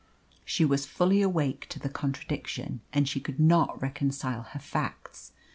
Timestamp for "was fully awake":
0.65-1.67